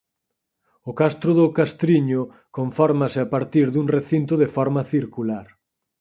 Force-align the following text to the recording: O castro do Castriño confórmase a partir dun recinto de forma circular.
O 0.89 0.91
castro 1.01 1.31
do 1.39 1.45
Castriño 1.57 2.21
confórmase 2.57 3.19
a 3.21 3.27
partir 3.33 3.65
dun 3.71 3.87
recinto 3.97 4.33
de 4.41 4.49
forma 4.55 4.81
circular. 4.93 5.47